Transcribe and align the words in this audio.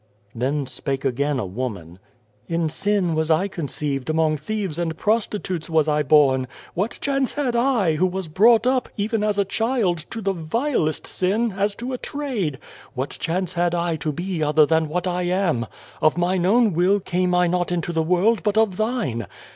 Then 0.33 0.65
spake 0.65 1.05
again 1.05 1.39
a 1.39 1.45
woman:" 1.45 1.99
In 2.47 2.69
sin 2.69 3.13
was 3.13 3.29
I 3.29 3.47
conceived, 3.47 4.09
among 4.09 4.35
thieves 4.35 4.79
and 4.79 4.97
prostitutes 4.97 5.69
was 5.69 5.87
I 5.87 6.01
born. 6.01 6.47
What 6.73 6.97
chance 7.01 7.33
had 7.33 7.55
I, 7.55 7.97
who 7.97 8.07
was 8.07 8.27
brought 8.27 8.65
up, 8.65 8.89
even 8.97 9.23
as 9.23 9.37
a 9.37 9.45
child, 9.45 9.99
to 10.09 10.19
the 10.19 10.33
vilest 10.33 11.05
sin, 11.05 11.51
as 11.55 11.75
to 11.75 11.93
a 11.93 11.99
trade 11.99 12.57
what 12.95 13.11
chance 13.11 13.53
had 13.53 13.75
I 13.75 13.95
to 13.97 14.11
be 14.11 14.41
other 14.41 14.65
than 14.65 14.89
what 14.89 15.05
I 15.05 15.21
am? 15.21 15.67
Of 16.01 16.17
mine 16.17 16.47
own 16.47 16.73
will 16.73 16.99
came 16.99 17.35
I 17.35 17.45
not 17.45 17.71
into 17.71 17.93
the 17.93 18.01
world, 18.01 18.41
but 18.41 18.57
of 18.57 18.77
Thine. 18.77 19.27